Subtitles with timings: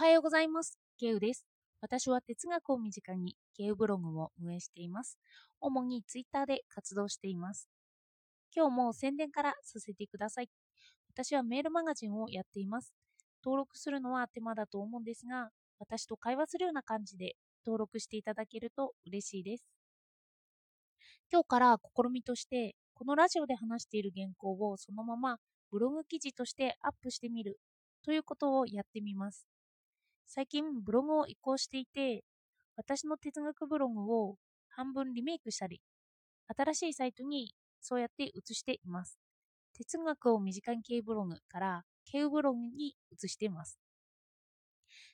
[0.00, 0.78] はようございます。
[0.98, 1.44] ケウです。
[1.82, 5.18] 私は哲学を身近にケウブログを運営しています。
[5.60, 7.68] 主にツイッターで活動しています。
[8.56, 10.48] 今日も宣伝からさせてください。
[11.10, 12.94] 私はメールマガジンをやっています。
[13.44, 17.34] 登録するのは手間だと思うんですが、私と会話するような感じで
[17.66, 19.66] 登録していただけると嬉しいです。
[21.30, 25.36] 今日から試みとして、このラジオで話している原稿をそのまま
[25.70, 27.58] ブログ記事としてアップしてみる
[28.02, 29.46] ということをやってみます。
[30.32, 32.22] 最近ブログを移行していて、
[32.76, 34.36] 私の哲学ブログを
[34.68, 35.80] 半分リメイクしたり、
[36.56, 39.18] 新しいサイトにそうやって移しています。
[39.76, 43.80] 哲学を身近に系ブログから系ブログに移しています。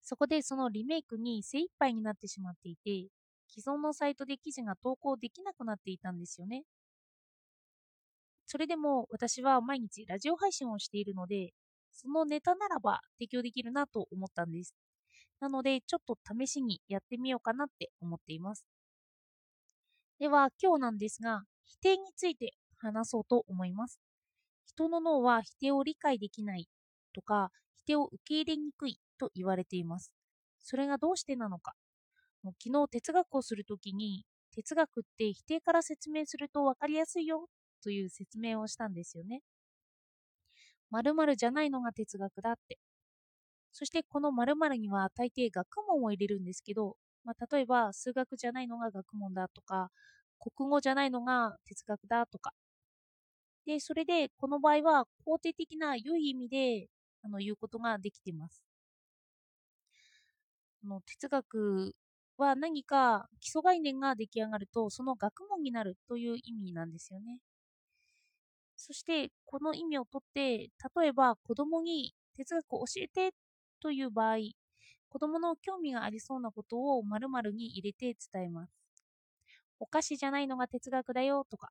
[0.00, 3.10] そこでそのリメイクに精一杯になってしまっていて、
[3.50, 6.62] 既存のサイトで記事が投稿できなくなっていたんですよね。
[8.46, 11.52] それでも私は毎日ラジオ配信をしているので、
[11.92, 14.74] そのネタならば提供できるなと思ったんです。
[15.42, 18.64] なので、ちょっと試しにやってみようかなって思っています。
[20.20, 23.98] では、今日なんですが、否定について話そうと思います。
[24.66, 26.68] 人の脳は否定を理解できない
[27.12, 30.12] とか、否定を受け入れにくいと言われています。
[30.62, 31.72] それがどうしてなのか。
[32.44, 37.48] もう昨日哲学をするときに、哲学って否定から説明すると分かりやすいよ
[37.82, 39.42] という説明をしたんですよね。
[40.92, 42.78] 〇〇じゃないのが哲学だって。
[43.72, 49.90] そしてこの〇〇には大抵学問を入れるんですけど、まあ、例えば数学じゃないのが学問だとか、
[50.38, 52.52] 国語じゃないのが哲学だとか。
[53.66, 56.88] で、それでこの場合は肯定的な良い意味で
[57.22, 58.62] あの言うことができています。
[60.84, 61.94] あの哲学
[62.36, 67.38] は何か基礎概念が出来上がるとその学問になるという意味なんですよね。
[68.76, 73.34] そしてこの意味をとって例えば子供に哲学を教えて
[73.82, 74.36] という場合
[75.08, 78.72] 子供の興味がありそうなことを〇〇に入れて伝えます。
[79.78, 81.70] お菓子じゃないのが哲学だよとか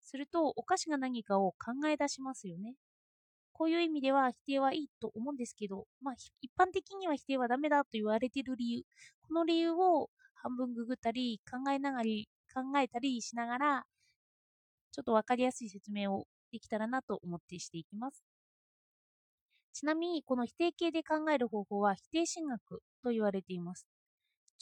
[0.00, 2.74] するとお菓子が何かを考え出しますよね。
[3.52, 8.82] こういう意味では否定はいいと思うんですけど、まあ、一般的には否定はダメだと言われている理由、
[9.22, 12.04] この理由を半分ググったり考えながら
[12.54, 13.86] 考えたりしながら、
[14.92, 18.31] ちょっとわかりやすい説明をできたらなと思ってしていきます。
[19.72, 23.86] ちなみに、この否定形で考える方法は否定神学と言われています。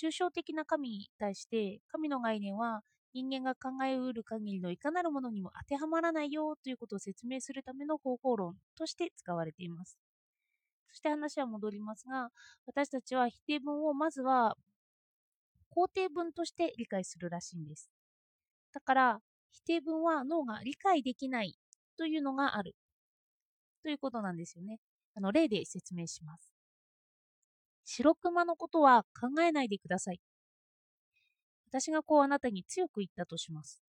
[0.00, 2.82] 抽象的な神に対して、神の概念は
[3.12, 9.98] 人間が考えうる限りのいかなるものにも当てはまらないよということを説明するための方法論として使われています。
[10.90, 12.30] そして話は戻りますが、
[12.66, 14.56] 私たちは否定文をまずは
[15.70, 17.90] 肯定文として理解するらしいんです。
[18.72, 19.20] だから、
[19.52, 21.56] 否定文は脳が理解できない
[21.96, 22.74] というのがある
[23.82, 24.78] ということなんですよね。
[25.14, 26.52] あの例で説明します。
[27.84, 30.20] 白熊のことは考えないでください。
[31.68, 33.82] 私がこうあなたに強く言ったとします。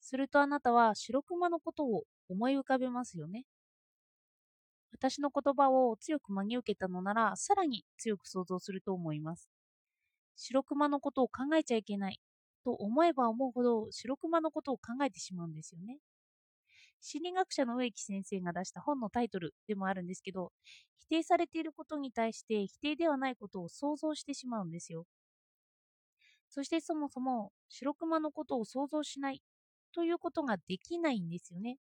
[0.00, 3.44] するとあなたは白熊のことを思い浮かべますよね。
[4.92, 9.48] 私の言葉を強く真に受けたのなら、さらに強く想像すると思います。
[10.36, 12.20] 白熊のことを考えちゃいけない
[12.64, 15.98] と思えば思うほど白熊のことを考えてしまうんですよね。
[17.04, 20.52] 心理学者の植木先生が出した本のタイトルでもあるんですけど、
[20.98, 25.06] 否定されていることに対して否定ではないことを想像してしまうんですよ。
[26.48, 29.42] そしてそもそも白熊のことを想像しない
[29.92, 31.78] ということができないんですよね。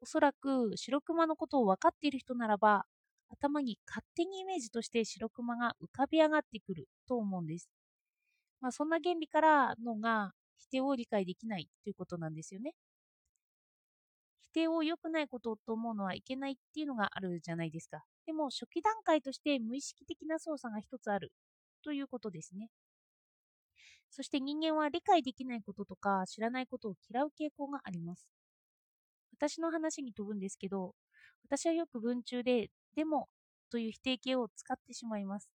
[0.00, 2.86] おそらく白熊のことを分かっている人ならば、
[3.30, 7.70] 頭に勝手にイメージとして白熊が浮かび上がってくると思うんです。
[8.60, 12.74] まあ、そんな原理から脳が否定を理解できないということなんですよね。
[14.52, 18.04] 定を良くないことと思うのはいけないっていうのがあるじゃないですか。
[18.26, 21.32] でも初期段階として無意識的な操作が一つある
[21.82, 22.70] ということですね。
[24.10, 28.28] そして人間は理解できないこととか知らないことを嫌う傾向があります。
[29.32, 30.94] 私の話に飛ぶんですけど、
[31.42, 33.28] 私はよく文中で、でも
[33.68, 35.50] という否定形を使ってしまいます。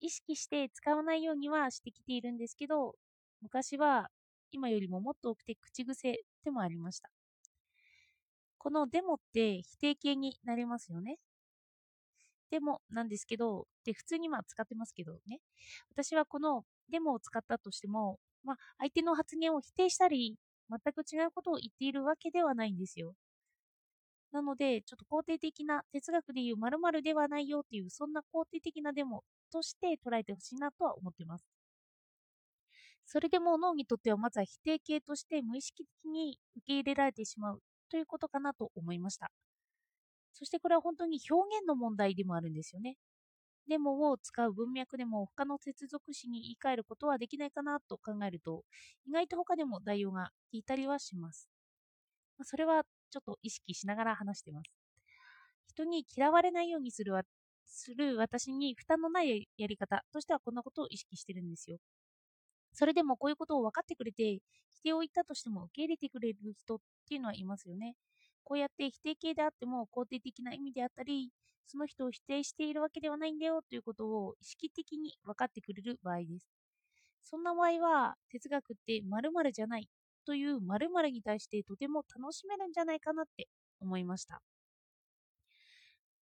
[0.00, 2.96] 意識して使わないようにはしてきているんですけど、
[3.42, 4.10] 昔は
[4.50, 7.10] 今よりももっと多くて口癖でもありました。
[8.66, 11.18] このでもって否定形になりますよね。
[12.50, 15.38] でもなんですけど、で普通にまあ使ってますけどね。
[15.92, 20.34] 私はこのでもを使ったとしても、まあ、相手の発言を否定したり、
[20.68, 23.14] 全く違うことを言っているわけではないんですよ。
[24.32, 29.22] なので、ちょっと肯定的な哲学でいう〇〇ではないよっていう、そんな肯定的なデモ
[29.52, 31.44] として捉えてほしいなとは思っています。
[33.06, 39.30] それでも脳にとってはまずは否定形として無意識的に受け入れられてしまうということかなと思いました。
[40.32, 42.96] そしてこれは本当に表現の問題でもあるんですよね。
[43.68, 48.64] デモを使う文脈でも他の接続詞に言い換えることはできないかなと考えると、
[49.06, 51.48] 意外と他でも代用が効いたりはします。
[52.44, 54.70] それはちょっと意識しながら話してます。
[55.68, 57.14] 人に嫌われないようにする
[57.66, 61.78] する私に負担のないやり方としてはこんなことを意識してるんですよ。
[62.76, 64.40] それでもこういうことを分かってくれて、
[64.70, 67.96] 否定を言ったとしても受け入れてくれる人っていうのはいますよね。
[68.44, 71.32] こうやって否定形であっても肯定的な意味であったり、
[71.66, 76.48] その人を否定しているわけではないんだよということを意識的に分かってくれる場合です。
[77.24, 79.88] そんな場合は、哲学って〇〇じゃない
[80.24, 83.48] という〇〇に対してとても楽しめるんじゃないかなって
[83.80, 84.42] 思いました。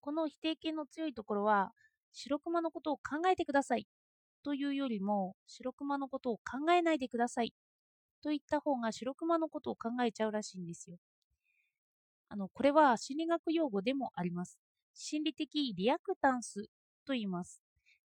[0.01, 1.73] この否定形の強いところは、
[2.13, 3.89] 白熊のことを考えてください
[4.45, 7.53] というよりも、白熊のことを考えないでください
[8.23, 10.99] といった方が白熊のことを考えちゃうらしいんですよ。
[12.29, 14.59] あの、これは心理学用語でもあります。
[14.95, 16.67] 心理的リアクタンス
[17.07, 17.61] と言います。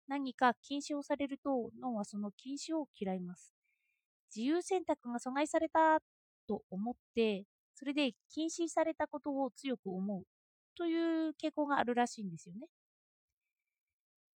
[0.09, 3.55] 何か禁止をされると脳はその禁止を嫌います。
[4.35, 6.01] 自由選択が阻害された
[6.49, 7.45] と思って、
[7.75, 10.25] それで禁止されたことを強く思う
[10.77, 10.95] とい
[11.29, 12.69] う傾向があるらしいんですよね。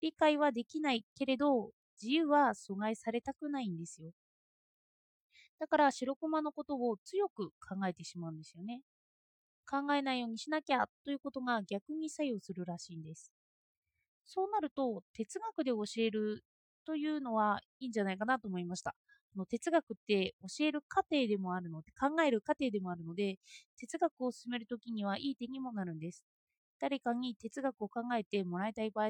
[0.02, 4.12] 理解はできないけれど、自由は阻害されたくないんですよ。
[5.60, 8.80] だから白熊のことを強く考えてしまうんですよね。
[9.70, 13.32] 考えないようにしなきゃということが逆に作用するらしいんです。
[14.24, 16.44] そうなると哲学で教える
[16.86, 18.94] というのはいいんじゃないかなと思いました。
[19.36, 23.38] の哲学って教える過程でもあるので、考える過程でもあるので、
[23.78, 26.24] 哲学を進めるときにはいい手にもなるんです。
[26.80, 29.08] 誰かに哲学を考えてもらいたい場合、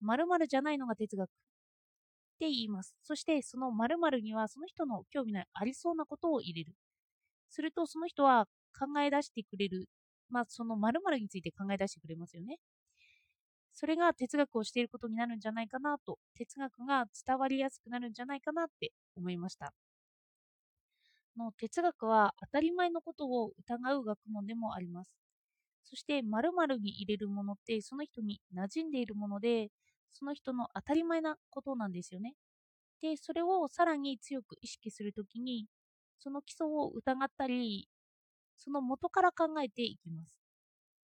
[0.00, 1.30] 〇〇じゃないのが哲学
[2.36, 2.94] って言います。
[3.02, 6.74] そしてその〇〇にはその人の興味のありそうなことを入れる。
[7.50, 8.46] するとその人は
[8.78, 9.88] 考え出してくれる。
[10.30, 12.58] まあその〇〇について考え出してくれますよね。
[13.72, 19.72] それが哲学をしていることになるんじゃないかなと、哲学が伝わりやすくなるんじゃないかなって思いました。
[21.36, 25.14] の哲学は当たり前のことを疑う学問でもあります。
[25.84, 29.70] そして〇〇に入れるものってその人に馴染んでいるもので、
[30.12, 32.34] その人の当たり前なことなんですよね。
[33.00, 35.66] で、それをさらに強く意識するときに、
[36.18, 37.88] その基礎を疑ったり、
[38.56, 40.36] その元から考えていきます。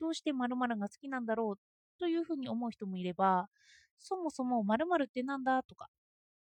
[0.01, 1.61] どうして〇〇が好きなんだろう
[1.99, 3.49] というふうに思う人もいれば、
[3.99, 5.89] そもそも〇〇ってなんだとか、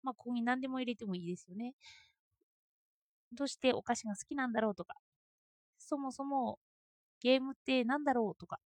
[0.03, 1.75] まあ、ここに何でも入れてもいいですよね。
[3.33, 4.95] どうしてお菓子が好きなんだろうとか、
[5.79, 6.59] そもそも
[7.21, 8.61] ゲームって何だろうとか、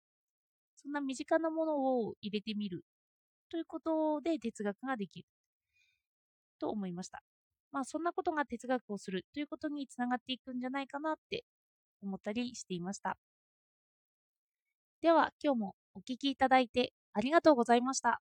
[0.76, 2.84] そんな身近なものを入れてみる
[3.52, 5.26] ということで哲学ができる
[6.58, 7.22] と思いました。
[7.72, 11.44] まあそんなことが哲学をするということにつながっていくんじゃないかなって
[12.02, 13.16] 思ったりしていました。
[15.02, 18.20] では今日もお聴きいただいてありがとうございました。